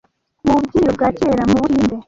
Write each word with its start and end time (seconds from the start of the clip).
Mububyiniro 0.45 0.91
bwa 0.97 1.09
kera 1.17 1.43
mubuhinde 1.51 1.95